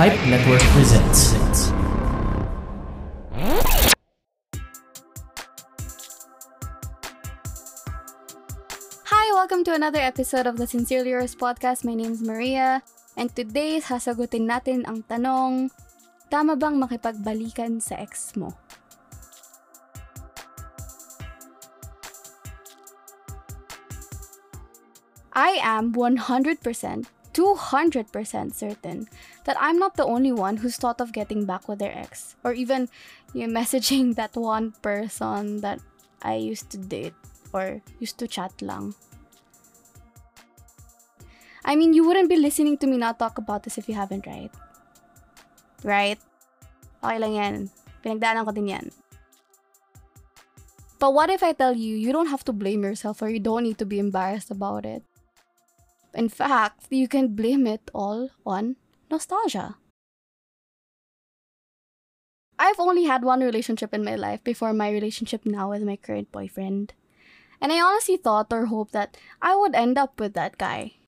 Pipe 0.00 0.16
Network 0.32 0.64
presents. 0.72 1.36
Hi, 9.04 9.26
welcome 9.36 9.60
to 9.68 9.76
another 9.76 10.00
episode 10.00 10.48
of 10.48 10.56
the 10.56 10.64
Sincerely 10.64 11.12
Yours 11.12 11.36
podcast. 11.36 11.84
My 11.84 11.92
name 11.92 12.16
is 12.16 12.24
Maria, 12.24 12.80
and 13.12 13.28
today 13.36 13.76
sasagutin 13.76 14.48
natin 14.48 14.88
ang 14.88 15.04
tanong, 15.04 15.68
tama 16.32 16.56
bang 16.56 16.80
makipagbalikan 16.80 17.84
sa 17.84 18.00
ex 18.00 18.32
mo? 18.40 18.56
I 25.36 25.60
am 25.60 25.92
100%, 25.92 26.64
200% 26.64 28.56
certain 28.56 29.04
that 29.44 29.56
I'm 29.58 29.78
not 29.78 29.96
the 29.96 30.04
only 30.04 30.32
one 30.32 30.58
who's 30.58 30.76
thought 30.76 31.00
of 31.00 31.12
getting 31.12 31.44
back 31.44 31.68
with 31.68 31.78
their 31.78 31.96
ex, 31.96 32.36
or 32.44 32.52
even 32.52 32.88
you 33.32 33.46
know, 33.46 33.52
messaging 33.60 34.14
that 34.16 34.36
one 34.36 34.72
person 34.82 35.60
that 35.60 35.80
I 36.22 36.36
used 36.36 36.70
to 36.70 36.78
date 36.78 37.14
or 37.52 37.80
used 37.98 38.18
to 38.18 38.28
chat 38.28 38.52
lang. 38.62 38.94
I 41.64 41.76
mean, 41.76 41.92
you 41.92 42.06
wouldn't 42.06 42.28
be 42.28 42.36
listening 42.36 42.78
to 42.78 42.86
me 42.86 42.96
not 42.96 43.18
talk 43.18 43.38
about 43.38 43.62
this 43.64 43.76
if 43.76 43.88
you 43.88 43.94
haven't, 43.94 44.26
right? 44.26 44.50
Right? 45.84 46.18
Okay 47.04 47.18
lang 47.18 47.32
yan. 47.36 47.54
Pinagdaanan 48.04 48.44
ko 48.44 48.52
din 48.52 48.72
yan. 48.72 48.86
But 51.00 51.16
what 51.16 51.32
if 51.32 51.42
I 51.42 51.52
tell 51.56 51.72
you, 51.72 51.96
you 51.96 52.12
don't 52.12 52.28
have 52.28 52.44
to 52.44 52.52
blame 52.52 52.84
yourself 52.84 53.22
or 53.24 53.28
you 53.32 53.40
don't 53.40 53.64
need 53.64 53.78
to 53.80 53.88
be 53.88 53.98
embarrassed 53.98 54.50
about 54.50 54.84
it? 54.84 55.02
In 56.12 56.28
fact, 56.28 56.92
you 56.92 57.08
can 57.08 57.32
blame 57.32 57.66
it 57.66 57.90
all 57.94 58.28
on 58.44 58.76
nostalgia. 59.10 59.76
I've 62.58 62.78
only 62.78 63.04
had 63.04 63.24
one 63.24 63.40
relationship 63.40 63.94
in 63.94 64.04
my 64.04 64.16
life 64.16 64.44
before 64.44 64.72
my 64.72 64.90
relationship 64.90 65.46
now 65.46 65.70
with 65.70 65.82
my 65.82 65.96
current 65.96 66.30
boyfriend. 66.30 66.92
And 67.60 67.72
I 67.72 67.80
honestly 67.80 68.16
thought 68.16 68.52
or 68.52 68.66
hoped 68.66 68.92
that 68.92 69.16
I 69.40 69.56
would 69.56 69.74
end 69.74 69.96
up 69.96 70.20
with 70.20 70.34
that 70.34 70.58
guy. 70.58 71.00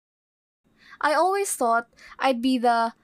I 1.00 1.14
always 1.14 1.52
thought 1.52 1.88
I'd 2.18 2.40
be 2.40 2.56
the 2.56 2.94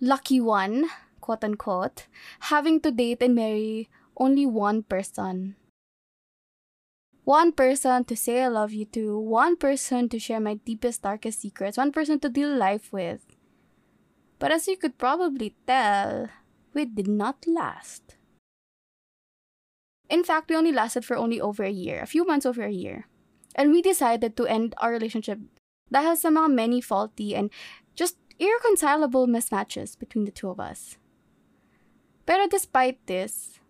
lucky 0.00 0.40
one, 0.40 0.90
quote 1.20 1.42
unquote, 1.42 2.06
having 2.52 2.80
to 2.80 2.90
date 2.90 3.22
and 3.22 3.34
marry 3.34 3.88
only 4.16 4.44
one 4.44 4.82
person. 4.82 5.56
One 7.24 7.52
person 7.52 8.04
to 8.04 8.16
say 8.16 8.42
I 8.42 8.48
love 8.48 8.72
you 8.72 8.84
to, 8.92 9.18
one 9.18 9.56
person 9.56 10.10
to 10.10 10.18
share 10.18 10.40
my 10.40 10.54
deepest, 10.54 11.00
darkest 11.00 11.40
secrets, 11.40 11.78
one 11.78 11.92
person 11.92 12.20
to 12.20 12.28
deal 12.28 12.54
life 12.54 12.92
with. 12.92 13.24
But 14.38 14.52
as 14.52 14.68
you 14.68 14.76
could 14.76 14.98
probably 14.98 15.54
tell, 15.66 16.28
we 16.74 16.84
did 16.84 17.08
not 17.08 17.46
last. 17.46 18.16
In 20.10 20.22
fact, 20.22 20.50
we 20.50 20.56
only 20.56 20.72
lasted 20.72 21.04
for 21.04 21.16
only 21.16 21.40
over 21.40 21.64
a 21.64 21.70
year, 21.70 22.00
a 22.00 22.06
few 22.06 22.26
months 22.26 22.44
over 22.44 22.62
a 22.62 22.70
year. 22.70 23.06
And 23.54 23.70
we 23.70 23.80
decided 23.80 24.36
to 24.36 24.46
end 24.46 24.74
our 24.78 24.90
relationship 24.90 25.38
dahil 25.92 26.18
sa 26.18 26.28
mga 26.28 26.50
many 26.50 26.80
faulty 26.80 27.36
and 27.36 27.50
just 27.94 28.18
irreconcilable 28.38 29.26
mismatches 29.26 29.98
between 29.98 30.24
the 30.24 30.34
two 30.34 30.50
of 30.50 30.58
us. 30.58 30.98
Pero 32.26 32.48
despite 32.48 32.98
this, 33.06 33.60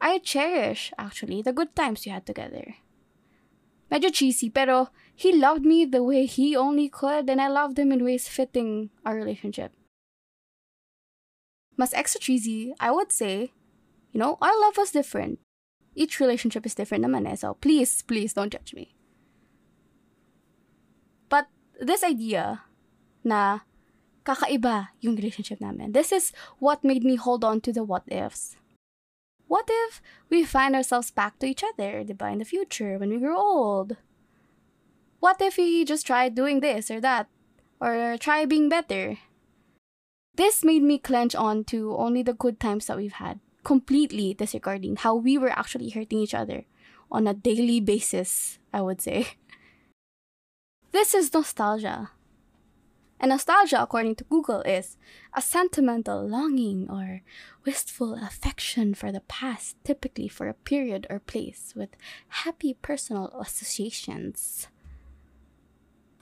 I 0.00 0.18
cherish, 0.18 0.92
actually, 0.98 1.42
the 1.42 1.52
good 1.52 1.74
times 1.74 2.04
we 2.04 2.12
had 2.12 2.26
together. 2.26 2.76
Medyo 3.90 4.12
cheesy, 4.12 4.50
pero 4.50 4.90
he 5.14 5.32
loved 5.32 5.64
me 5.64 5.84
the 5.84 6.04
way 6.04 6.26
he 6.26 6.54
only 6.54 6.88
could, 6.88 7.30
and 7.30 7.40
I 7.40 7.48
loved 7.48 7.78
him 7.78 7.90
in 7.90 8.04
ways 8.04 8.28
fitting 8.28 8.90
our 9.06 9.16
relationship. 9.16 9.72
Mas 11.78 11.94
extra 11.94 12.20
cheesy, 12.20 12.74
I 12.80 12.90
would 12.90 13.12
say, 13.14 13.54
you 14.10 14.18
know, 14.18 14.36
our 14.42 14.52
love 14.60 14.76
was 14.76 14.90
different. 14.90 15.38
Each 15.94 16.18
relationship 16.18 16.66
is 16.66 16.74
different 16.74 17.06
naman 17.06 17.30
eh, 17.30 17.38
so 17.38 17.54
please, 17.54 18.02
please 18.02 18.34
don't 18.34 18.50
judge 18.50 18.74
me. 18.74 18.94
But 21.30 21.46
this 21.80 22.02
idea 22.02 22.66
na 23.22 23.60
kakaiba 24.26 24.90
yung 25.00 25.14
relationship 25.14 25.62
namin, 25.62 25.92
this 25.92 26.10
is 26.10 26.34
what 26.58 26.82
made 26.82 27.04
me 27.06 27.14
hold 27.14 27.44
on 27.44 27.62
to 27.62 27.72
the 27.72 27.86
what 27.86 28.02
ifs. 28.10 28.58
What 29.46 29.70
if 29.70 30.02
we 30.28 30.44
find 30.44 30.74
ourselves 30.74 31.10
back 31.10 31.38
to 31.38 31.46
each 31.46 31.64
other, 31.64 32.04
diba, 32.04 32.30
in 32.30 32.38
the 32.38 32.44
future 32.44 32.98
when 32.98 33.08
we 33.08 33.18
grow 33.18 33.38
old? 33.38 33.96
What 35.20 35.40
if 35.40 35.56
we 35.56 35.84
just 35.84 36.06
try 36.06 36.28
doing 36.28 36.60
this 36.60 36.90
or 36.90 37.00
that? 37.00 37.28
Or 37.80 38.18
try 38.18 38.44
being 38.44 38.68
better? 38.68 39.16
This 40.38 40.62
made 40.62 40.84
me 40.84 40.98
clench 40.98 41.34
on 41.34 41.64
to 41.64 41.96
only 41.96 42.22
the 42.22 42.32
good 42.32 42.60
times 42.60 42.86
that 42.86 42.96
we've 42.96 43.18
had, 43.18 43.40
completely 43.64 44.34
disregarding 44.34 44.94
how 44.94 45.16
we 45.16 45.36
were 45.36 45.50
actually 45.50 45.90
hurting 45.90 46.20
each 46.20 46.32
other 46.32 46.64
on 47.10 47.26
a 47.26 47.34
daily 47.34 47.80
basis, 47.80 48.60
I 48.72 48.82
would 48.82 49.02
say. 49.02 49.26
This 50.92 51.12
is 51.12 51.34
nostalgia. 51.34 52.10
And 53.18 53.30
nostalgia, 53.30 53.82
according 53.82 54.14
to 54.16 54.24
Google, 54.30 54.60
is 54.62 54.96
a 55.34 55.42
sentimental 55.42 56.24
longing 56.24 56.88
or 56.88 57.22
wistful 57.66 58.14
affection 58.14 58.94
for 58.94 59.10
the 59.10 59.26
past, 59.26 59.74
typically 59.82 60.28
for 60.28 60.48
a 60.48 60.54
period 60.54 61.08
or 61.10 61.18
place 61.18 61.74
with 61.74 61.90
happy 62.46 62.74
personal 62.74 63.26
associations. 63.40 64.68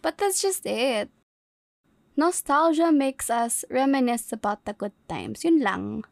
But 0.00 0.16
that's 0.16 0.40
just 0.40 0.64
it. 0.64 1.10
Nostalgia 2.16 2.90
makes 2.90 3.28
us 3.28 3.64
reminisce 3.70 4.32
about 4.32 4.64
the 4.64 4.72
good 4.72 4.96
times, 5.08 5.44
yun 5.44 5.60
lang. 5.60 6.04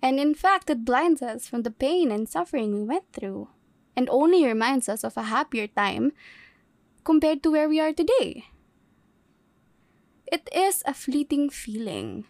And 0.00 0.18
in 0.18 0.34
fact, 0.34 0.70
it 0.70 0.84
blinds 0.84 1.20
us 1.20 1.46
from 1.46 1.62
the 1.62 1.70
pain 1.70 2.10
and 2.10 2.26
suffering 2.26 2.72
we 2.72 2.82
went 2.82 3.12
through, 3.12 3.48
and 3.94 4.08
only 4.08 4.46
reminds 4.46 4.88
us 4.88 5.04
of 5.04 5.18
a 5.18 5.28
happier 5.28 5.66
time 5.66 6.12
compared 7.04 7.42
to 7.42 7.50
where 7.50 7.68
we 7.68 7.80
are 7.80 7.92
today. 7.92 8.46
It 10.26 10.48
is 10.54 10.82
a 10.86 10.94
fleeting 10.94 11.50
feeling. 11.50 12.24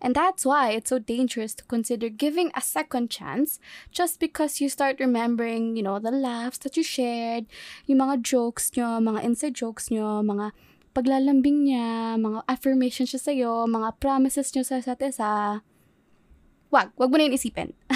And 0.00 0.14
that's 0.14 0.46
why 0.46 0.70
it's 0.70 0.90
so 0.90 0.98
dangerous 0.98 1.54
to 1.54 1.64
consider 1.64 2.08
giving 2.08 2.50
a 2.54 2.60
second 2.60 3.10
chance 3.10 3.58
just 3.90 4.20
because 4.20 4.60
you 4.60 4.68
start 4.68 5.00
remembering, 5.00 5.76
you 5.76 5.82
know, 5.82 5.98
the 5.98 6.10
laughs 6.10 6.58
that 6.58 6.76
you 6.76 6.82
shared, 6.82 7.46
yung 7.86 7.98
mga 7.98 8.22
jokes 8.22 8.70
nyo, 8.76 8.98
mga 8.98 9.22
inside 9.22 9.54
jokes 9.54 9.90
nyo, 9.90 10.22
mga 10.22 10.52
paglalambing 10.92 11.68
niya, 11.68 12.16
mga 12.16 12.44
affirmations 12.48 13.12
siya 13.12 13.22
sa'yo, 13.22 13.52
mga 13.68 14.00
promises 14.00 14.52
nyo 14.52 14.64
sa 14.64 14.80
isa't 14.80 15.02
isa. 15.04 15.62
Wag, 16.68 16.92
wag 16.96 17.10
mo 17.10 17.16
na 17.16 17.28
yun 17.28 17.36
isipin. 17.36 17.72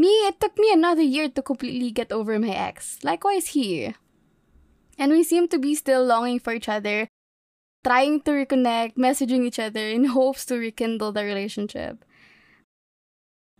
me, 0.00 0.10
it 0.28 0.40
took 0.40 0.56
me 0.58 0.72
another 0.72 1.04
year 1.04 1.28
to 1.28 1.40
completely 1.40 1.90
get 1.90 2.12
over 2.12 2.38
my 2.38 2.52
ex. 2.52 2.98
Likewise 3.02 3.56
he. 3.56 3.94
And 4.98 5.12
we 5.12 5.24
seem 5.24 5.48
to 5.48 5.58
be 5.58 5.74
still 5.74 6.04
longing 6.04 6.38
for 6.38 6.52
each 6.52 6.68
other, 6.68 7.08
trying 7.84 8.20
to 8.28 8.32
reconnect, 8.32 9.00
messaging 9.00 9.48
each 9.48 9.58
other 9.58 9.88
in 9.88 10.12
hopes 10.12 10.44
to 10.46 10.56
rekindle 10.56 11.12
the 11.12 11.24
relationship. 11.24 12.04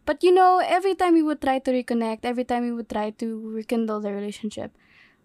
But 0.04 0.22
you 0.22 0.34
know, 0.34 0.58
every 0.58 0.94
time 0.94 1.14
we 1.14 1.22
would 1.22 1.40
try 1.40 1.58
to 1.60 1.70
reconnect, 1.70 2.24
every 2.24 2.44
time 2.44 2.64
we 2.64 2.72
would 2.72 2.90
try 2.90 3.10
to 3.10 3.26
rekindle 3.54 4.00
the 4.00 4.12
relationship, 4.12 4.76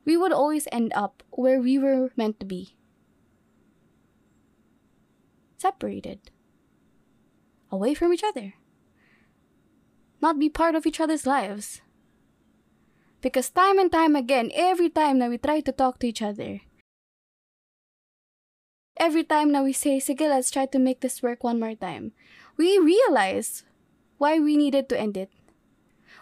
we 0.07 0.15
would 0.15 0.31
always 0.31 0.71
end 0.71 0.93
up 0.95 1.21
where 1.31 1.59
we 1.59 1.77
were 1.77 2.09
meant 2.15 2.39
to 2.39 2.45
be 2.45 2.77
separated, 5.57 6.31
away 7.69 7.93
from 7.93 8.13
each 8.13 8.23
other, 8.23 8.53
not 10.21 10.39
be 10.39 10.47
part 10.47 10.75
of 10.75 10.85
each 10.85 11.01
other's 11.01 11.27
lives. 11.27 11.81
Because 13.19 13.49
time 13.49 13.77
and 13.77 13.91
time 13.91 14.15
again, 14.15 14.49
every 14.55 14.89
time 14.89 15.19
that 15.19 15.29
we 15.29 15.37
try 15.37 15.59
to 15.59 15.73
talk 15.73 15.99
to 15.99 16.07
each 16.07 16.21
other, 16.21 16.61
every 18.95 19.25
time 19.25 19.51
that 19.51 19.63
we 19.65 19.73
say, 19.73 19.97
sige, 19.99 20.21
let's 20.21 20.51
try 20.51 20.67
to 20.67 20.79
make 20.79 21.01
this 21.01 21.21
work 21.21 21.43
one 21.43 21.59
more 21.59 21.75
time, 21.75 22.13
we 22.55 22.79
realize 22.79 23.65
why 24.17 24.39
we 24.39 24.55
needed 24.55 24.87
to 24.87 24.97
end 24.97 25.17
it. 25.17 25.31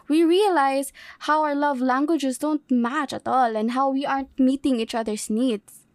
We 0.08 0.24
realize 0.24 0.94
how 1.26 1.44
our 1.44 1.56
love 1.56 1.82
languages 1.82 2.38
don't 2.38 2.62
match 2.70 3.14
at 3.14 3.28
all 3.28 3.56
and 3.56 3.72
how 3.72 3.90
we 3.90 4.06
aren't 4.06 4.38
meeting 4.40 4.80
each 4.80 4.94
other's 4.94 5.30
needs. 5.30 5.86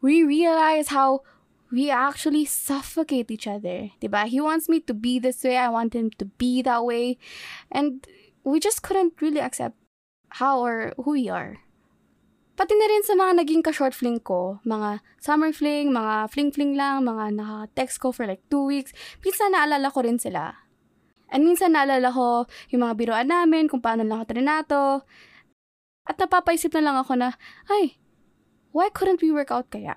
We 0.00 0.22
realize 0.22 0.88
how 0.88 1.22
we 1.70 1.90
actually 1.90 2.44
suffocate 2.44 3.30
each 3.30 3.46
other. 3.46 3.90
Diba? 4.02 4.26
He 4.26 4.40
wants 4.40 4.68
me 4.68 4.80
to 4.80 4.94
be 4.94 5.18
this 5.18 5.42
way, 5.42 5.56
I 5.56 5.68
want 5.68 5.94
him 5.94 6.10
to 6.18 6.24
be 6.24 6.62
that 6.62 6.84
way. 6.84 7.18
And 7.70 8.06
we 8.44 8.60
just 8.60 8.82
couldn't 8.82 9.20
really 9.20 9.40
accept 9.40 9.76
how 10.40 10.60
or 10.60 10.92
who 10.96 11.12
we 11.12 11.28
are. 11.28 11.58
Pati 12.60 12.76
na 12.76 12.86
rin 12.92 13.02
sa 13.02 13.16
mga 13.16 13.40
naging 13.40 13.64
ka-short 13.64 13.96
fling 13.96 14.20
ko, 14.20 14.60
mga 14.68 15.00
summer 15.16 15.48
fling, 15.48 15.96
mga 15.96 16.28
fling-fling 16.28 16.76
lang, 16.76 17.08
mga 17.08 17.32
naka-text 17.40 18.04
ko 18.04 18.12
for 18.12 18.28
like 18.28 18.44
two 18.52 18.60
weeks, 18.68 18.92
minsan 19.24 19.56
naalala 19.56 19.88
ko 19.88 20.04
rin 20.04 20.20
sila. 20.20 20.60
And 21.30 21.46
minsan 21.46 21.78
naalala 21.78 22.10
ko 22.10 22.50
yung 22.74 22.82
mga 22.82 22.94
biroan 22.98 23.30
namin, 23.30 23.70
kung 23.70 23.78
paano 23.78 24.02
lang 24.02 24.20
ako 24.20 24.34
trinato. 24.34 24.82
At 26.10 26.18
napapaisip 26.18 26.74
na 26.74 26.82
lang 26.82 26.96
ako 26.98 27.14
na, 27.14 27.38
ay, 27.70 28.02
why 28.74 28.90
couldn't 28.90 29.22
we 29.22 29.30
work 29.30 29.54
out 29.54 29.70
kaya? 29.70 29.96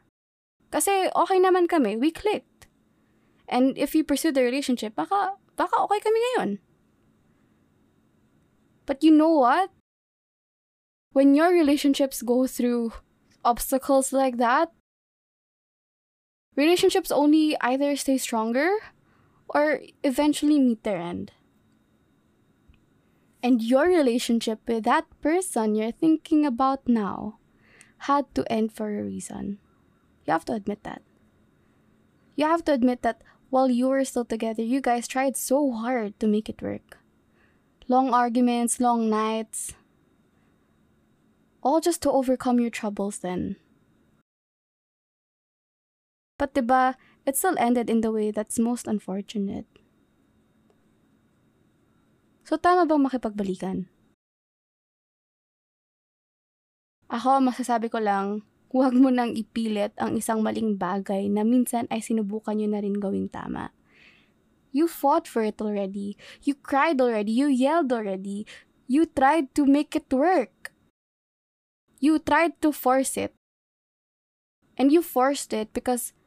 Kasi 0.70 1.10
okay 1.18 1.42
naman 1.42 1.66
kami, 1.66 1.98
we 1.98 2.14
clicked. 2.14 2.70
And 3.50 3.78
if 3.78 3.98
we 3.98 4.06
pursue 4.06 4.32
the 4.32 4.46
relationship, 4.46 4.94
baka, 4.94 5.38
baka 5.58 5.76
okay 5.90 6.00
kami 6.02 6.18
ngayon. 6.22 6.50
But 8.86 9.02
you 9.02 9.12
know 9.12 9.34
what? 9.34 9.74
When 11.14 11.34
your 11.34 11.50
relationships 11.50 12.22
go 12.22 12.48
through 12.48 12.94
obstacles 13.46 14.14
like 14.14 14.38
that, 14.38 14.74
relationships 16.56 17.12
only 17.12 17.58
either 17.62 17.96
stay 17.96 18.18
stronger 18.18 18.70
or 19.50 19.82
eventually 20.04 20.60
meet 20.60 20.84
their 20.84 20.98
end. 20.98 21.32
And 23.42 23.62
your 23.62 23.88
relationship 23.88 24.60
with 24.68 24.84
that 24.86 25.06
person 25.22 25.76
you're 25.76 25.92
thinking 25.92 26.46
about 26.46 26.88
now 26.88 27.40
had 28.08 28.34
to 28.36 28.50
end 28.52 28.72
for 28.72 28.88
a 28.88 29.04
reason. 29.04 29.60
You 30.26 30.32
have 30.32 30.46
to 30.46 30.54
admit 30.54 30.84
that. 30.84 31.02
You 32.36 32.46
have 32.48 32.64
to 32.66 32.74
admit 32.74 33.02
that 33.02 33.22
while 33.50 33.70
you 33.70 33.88
were 33.88 34.04
still 34.06 34.26
together, 34.26 34.64
you 34.64 34.82
guys 34.82 35.08
tried 35.08 35.38
so 35.38 35.72
hard 35.72 36.20
to 36.20 36.28
make 36.28 36.50
it 36.50 36.62
work. 36.62 36.98
Long 37.88 38.14
arguments, 38.14 38.80
long 38.80 39.10
nights, 39.10 39.74
all 41.62 41.80
just 41.80 42.02
to 42.02 42.12
overcome 42.12 42.60
your 42.60 42.70
troubles 42.70 43.20
then. 43.20 43.56
But 46.38 46.54
diba, 46.54 46.96
it 47.24 47.40
still 47.40 47.56
ended 47.60 47.90
in 47.90 48.02
the 48.04 48.12
way 48.12 48.32
that's 48.32 48.60
most 48.60 48.88
unfortunate. 48.88 49.68
So 52.44 52.60
tama 52.60 52.84
bang 52.84 53.00
makipagbalikan? 53.00 53.88
Ako, 57.08 57.40
masasabi 57.40 57.88
ko 57.94 58.02
lang, 58.02 58.44
huwag 58.74 58.98
mo 58.98 59.14
nang 59.14 59.38
ipilit 59.38 59.94
ang 60.02 60.18
isang 60.18 60.42
maling 60.42 60.76
bagay 60.76 61.30
na 61.30 61.46
minsan 61.46 61.86
ay 61.94 62.02
sinubukan 62.02 62.58
nyo 62.58 62.68
na 62.74 62.82
rin 62.82 62.98
gawing 62.98 63.30
tama. 63.30 63.70
You 64.74 64.90
fought 64.90 65.30
for 65.30 65.46
it 65.46 65.62
already. 65.62 66.18
You 66.42 66.58
cried 66.58 66.98
already. 66.98 67.30
You 67.30 67.46
yelled 67.48 67.94
already. 67.94 68.50
You 68.90 69.06
tried 69.06 69.54
to 69.54 69.70
make 69.70 69.94
it 69.94 70.10
work. 70.10 70.74
You 72.02 72.18
tried 72.18 72.58
to 72.66 72.74
force 72.74 73.16
it. 73.16 73.38
And 74.74 74.90
you 74.90 75.06
forced 75.06 75.54
it 75.54 75.70
because 75.78 76.18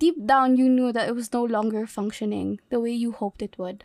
deep 0.00 0.26
down 0.26 0.56
you 0.56 0.68
knew 0.68 0.92
that 0.92 1.08
it 1.08 1.14
was 1.14 1.32
no 1.32 1.44
longer 1.44 1.86
functioning 1.86 2.58
the 2.70 2.80
way 2.80 2.90
you 2.90 3.12
hoped 3.12 3.42
it 3.42 3.58
would. 3.58 3.84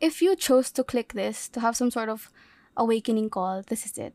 If 0.00 0.22
you 0.22 0.36
chose 0.36 0.70
to 0.72 0.84
click 0.84 1.12
this 1.12 1.48
to 1.50 1.60
have 1.60 1.76
some 1.76 1.90
sort 1.90 2.08
of 2.08 2.30
awakening 2.76 3.30
call, 3.30 3.62
this 3.66 3.84
is 3.84 3.98
it. 3.98 4.14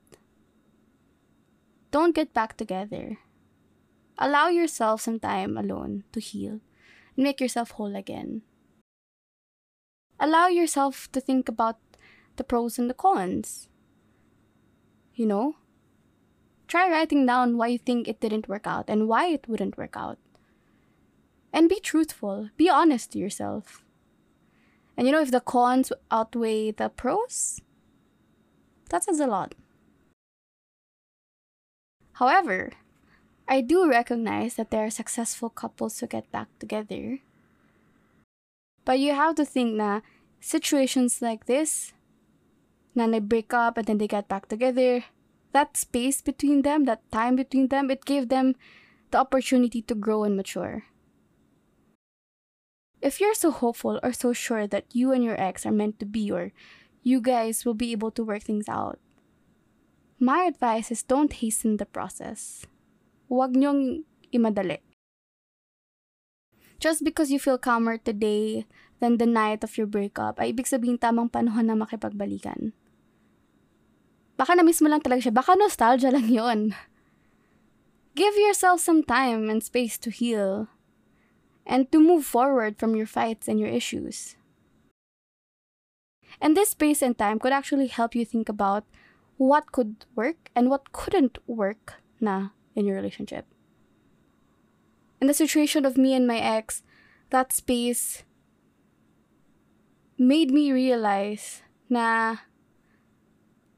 Don't 1.92 2.16
get 2.16 2.34
back 2.34 2.56
together. 2.56 3.20
Allow 4.18 4.48
yourself 4.48 5.02
some 5.02 5.20
time 5.20 5.58
alone 5.58 6.06
to 6.14 6.22
heal 6.22 6.62
and 7.18 7.24
make 7.26 7.42
yourself 7.42 7.72
whole 7.72 7.96
again. 7.96 8.44
Allow 10.18 10.48
yourself 10.48 11.12
to 11.12 11.20
think 11.20 11.50
about 11.50 11.80
the 12.38 12.46
pros 12.46 12.80
and 12.80 12.90
the 12.90 12.94
cons. 12.94 13.68
You 15.14 15.26
know? 15.26 15.56
Try 16.72 16.88
writing 16.88 17.26
down 17.26 17.58
why 17.58 17.68
you 17.68 17.78
think 17.78 18.08
it 18.08 18.22
didn't 18.22 18.48
work 18.48 18.66
out 18.66 18.86
and 18.88 19.10
why 19.10 19.28
it 19.28 19.44
wouldn't 19.46 19.78
work 19.78 19.98
out. 19.98 20.18
And 21.52 21.68
be 21.68 21.82
truthful, 21.82 22.48
be 22.56 22.70
honest 22.70 23.12
to 23.12 23.20
yourself. 23.20 23.84
And 24.96 25.06
you 25.06 25.12
know, 25.12 25.20
if 25.20 25.32
the 25.32 25.42
cons 25.42 25.92
outweigh 26.10 26.72
the 26.72 26.88
pros, 26.88 27.60
that 28.88 29.04
says 29.04 29.20
a 29.20 29.28
lot. 29.28 29.54
However, 32.14 32.72
I 33.50 33.60
do 33.60 33.90
recognize 33.90 34.56
that 34.56 34.72
there 34.72 34.86
are 34.86 34.90
successful 34.90 35.50
couples 35.50 36.00
who 36.00 36.08
get 36.08 36.32
back 36.32 36.48
together. 36.58 37.20
But 38.86 38.98
you 39.00 39.12
have 39.14 39.36
to 39.36 39.44
think 39.44 39.78
that 39.80 40.04
situations 40.40 41.22
like 41.22 41.48
this, 41.48 41.92
na 42.96 43.08
they 43.08 43.20
break 43.20 43.54
up 43.54 43.76
and 43.78 43.88
then 43.88 43.98
they 43.98 44.08
get 44.08 44.30
back 44.30 44.48
together, 44.48 45.04
that 45.54 45.78
space 45.78 46.22
between 46.22 46.62
them, 46.62 46.86
that 46.86 47.04
time 47.12 47.36
between 47.36 47.68
them, 47.68 47.92
it 47.92 48.06
gave 48.06 48.30
them 48.30 48.56
the 49.12 49.20
opportunity 49.20 49.82
to 49.84 49.96
grow 49.96 50.24
and 50.24 50.36
mature. 50.36 50.84
If 53.02 53.20
you're 53.20 53.36
so 53.36 53.52
hopeful 53.52 54.00
or 54.04 54.14
so 54.14 54.32
sure 54.32 54.68
that 54.68 54.86
you 54.94 55.12
and 55.12 55.24
your 55.24 55.40
ex 55.40 55.66
are 55.66 55.74
meant 55.74 56.00
to 56.00 56.06
be 56.06 56.32
or 56.32 56.54
you 57.02 57.20
guys 57.20 57.66
will 57.66 57.74
be 57.74 57.92
able 57.92 58.12
to 58.12 58.24
work 58.24 58.44
things 58.44 58.70
out, 58.70 59.00
my 60.20 60.46
advice 60.46 60.92
is 60.92 61.02
don't 61.02 61.34
hasten 61.34 61.78
the 61.78 61.90
process. 61.90 62.62
Huwag 63.26 63.58
niyong 63.58 64.06
imadali. 64.30 64.86
Just 66.78 67.04
because 67.04 67.34
you 67.34 67.42
feel 67.42 67.58
calmer 67.58 67.98
today 67.98 68.66
than 69.02 69.18
the 69.18 69.26
night 69.26 69.66
of 69.66 69.78
your 69.78 69.90
breakup, 69.90 70.38
ay 70.38 70.54
ibig 70.54 70.70
sabihin 70.70 71.02
tamang 71.02 71.30
panahon 71.30 71.70
na 71.70 71.78
makipagbalikan. 71.78 72.74
Baka 74.42 74.58
na-miss 74.58 74.82
lang 74.82 75.06
talaga 75.06 75.30
siya. 75.30 75.38
Baka 75.38 75.54
nostalgia 75.54 76.10
lang 76.10 76.26
yon. 76.42 76.74
Give 78.18 78.34
yourself 78.34 78.82
some 78.82 79.06
time 79.06 79.54
and 79.54 79.62
space 79.62 80.02
to 80.02 80.10
heal 80.10 80.66
and 81.62 81.86
to 81.94 82.02
move 82.02 82.26
forward 82.26 82.82
from 82.82 82.98
your 82.98 83.06
fights 83.06 83.46
and 83.46 83.62
your 83.62 83.70
issues. 83.70 84.34
And 86.42 86.58
this 86.58 86.74
space 86.74 87.06
and 87.06 87.14
time 87.14 87.38
could 87.38 87.54
actually 87.54 87.86
help 87.86 88.18
you 88.18 88.26
think 88.26 88.50
about 88.50 88.90
what 89.38 89.72
could 89.72 90.10
work 90.18 90.50
and 90.58 90.74
what 90.74 90.90
couldn't 90.90 91.38
work 91.46 92.02
na 92.18 92.58
in 92.74 92.90
your 92.90 92.98
relationship. 92.98 93.46
In 95.22 95.30
the 95.30 95.38
situation 95.38 95.86
of 95.86 96.02
me 96.02 96.18
and 96.18 96.26
my 96.26 96.42
ex, 96.42 96.82
that 97.30 97.54
space 97.54 98.26
made 100.18 100.50
me 100.50 100.74
realize 100.74 101.62
na 101.94 102.50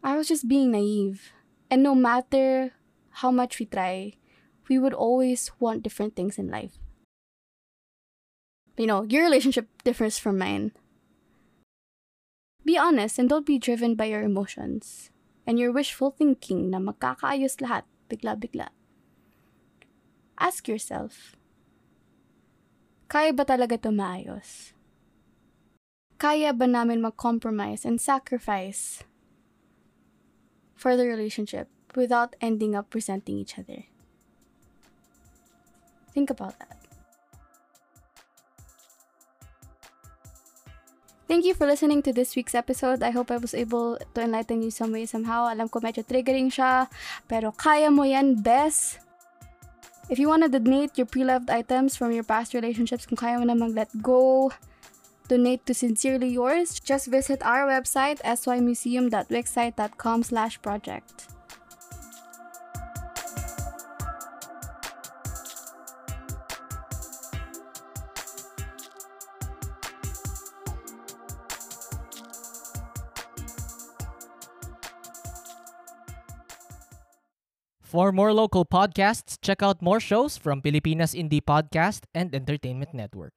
I 0.04 0.18
was 0.20 0.28
just 0.28 0.52
being 0.52 0.72
naive. 0.72 1.32
And 1.72 1.82
no 1.82 1.96
matter 1.96 2.76
how 3.24 3.32
much 3.32 3.58
we 3.58 3.66
try, 3.66 4.20
we 4.68 4.78
would 4.78 4.94
always 4.94 5.50
want 5.60 5.82
different 5.82 6.16
things 6.16 6.38
in 6.38 6.52
life. 6.52 6.78
You 8.78 8.86
know, 8.86 9.04
your 9.04 9.24
relationship 9.24 9.70
differs 9.84 10.20
from 10.20 10.38
mine. 10.38 10.74
Be 12.66 12.78
honest 12.78 13.18
and 13.18 13.30
don't 13.30 13.46
be 13.46 13.60
driven 13.60 13.96
by 13.96 14.06
your 14.06 14.22
emotions 14.22 15.10
and 15.48 15.60
your 15.60 15.72
wishful 15.72 16.12
thinking 16.12 16.70
na 16.70 16.80
magkakaayos 16.80 17.60
lahat 17.64 17.84
bigla-bigla. 18.10 18.70
Ask 20.40 20.68
yourself, 20.68 21.36
kaya 23.08 23.32
ba 23.32 23.46
talaga 23.46 23.80
ito 23.80 23.92
maayos? 23.92 24.74
Kaya 26.18 26.52
ba 26.56 26.68
namin 26.68 27.04
mag-compromise 27.04 27.86
and 27.86 28.00
sacrifice 28.00 29.04
for 30.84 31.00
the 31.00 31.08
relationship 31.08 31.72
without 31.96 32.36
ending 32.44 32.76
up 32.76 32.92
resenting 32.92 33.40
each 33.40 33.56
other? 33.56 33.88
Think 36.12 36.28
about 36.28 36.60
that. 36.60 36.76
Thank 41.24 41.48
you 41.48 41.56
for 41.56 41.66
listening 41.66 42.04
to 42.04 42.12
this 42.12 42.36
week's 42.36 42.54
episode. 42.54 43.02
I 43.02 43.16
hope 43.16 43.32
I 43.32 43.40
was 43.40 43.56
able 43.56 43.96
to 43.96 44.20
enlighten 44.20 44.62
you 44.62 44.70
some 44.70 44.92
way 44.92 45.08
somehow. 45.08 45.48
Alam 45.48 45.72
ko 45.72 45.80
medyo 45.80 46.04
triggering 46.04 46.52
siya, 46.52 46.92
pero 47.32 47.56
kaya 47.56 47.88
mo 47.88 48.04
yan, 48.04 48.44
best. 48.44 49.00
If 50.12 50.20
you 50.20 50.28
want 50.28 50.44
to 50.44 50.52
donate 50.52 51.00
your 51.00 51.08
pre-loved 51.08 51.48
items 51.48 51.96
from 51.96 52.12
your 52.12 52.28
past 52.28 52.52
relationships, 52.52 53.08
kung 53.08 53.16
kaya 53.16 53.40
mo 53.40 53.48
na 53.48 53.56
mag-let 53.56 53.88
go, 54.04 54.52
donate 55.34 55.66
to 55.66 55.74
Sincerely 55.74 56.30
Yours, 56.30 56.80
just 56.80 57.10
visit 57.10 57.42
our 57.42 57.66
website, 57.66 58.22
symuseum.wixsite.com 58.22 60.22
slash 60.22 60.62
project. 60.62 61.26
For 77.82 78.12
more 78.12 78.34
local 78.34 78.66
podcasts, 78.66 79.38
check 79.42 79.62
out 79.62 79.82
more 79.82 80.00
shows 80.00 80.38
from 80.38 80.62
Pilipinas 80.62 81.14
Indie 81.14 81.46
Podcast 81.46 82.06
and 82.14 82.34
Entertainment 82.34 82.94
Network. 82.94 83.34